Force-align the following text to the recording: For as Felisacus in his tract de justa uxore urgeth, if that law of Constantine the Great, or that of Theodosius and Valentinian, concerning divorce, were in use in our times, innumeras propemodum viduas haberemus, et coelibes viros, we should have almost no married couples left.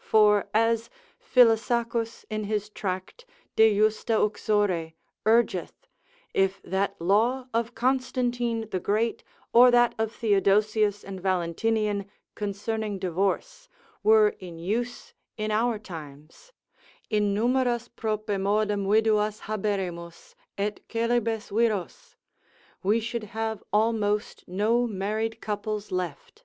For 0.00 0.48
as 0.52 0.90
Felisacus 1.20 2.24
in 2.28 2.42
his 2.42 2.68
tract 2.70 3.24
de 3.54 3.72
justa 3.78 4.14
uxore 4.18 4.94
urgeth, 5.24 5.86
if 6.34 6.60
that 6.62 7.00
law 7.00 7.46
of 7.54 7.76
Constantine 7.76 8.68
the 8.70 8.80
Great, 8.80 9.22
or 9.52 9.70
that 9.70 9.94
of 9.96 10.10
Theodosius 10.12 11.04
and 11.04 11.20
Valentinian, 11.20 12.10
concerning 12.34 12.98
divorce, 12.98 13.68
were 14.02 14.30
in 14.40 14.58
use 14.58 15.14
in 15.36 15.52
our 15.52 15.78
times, 15.78 16.52
innumeras 17.08 17.88
propemodum 17.96 18.86
viduas 18.88 19.42
haberemus, 19.42 20.34
et 20.58 20.80
coelibes 20.88 21.50
viros, 21.56 22.16
we 22.82 22.98
should 22.98 23.22
have 23.38 23.62
almost 23.72 24.42
no 24.48 24.88
married 24.88 25.40
couples 25.40 25.92
left. 25.92 26.42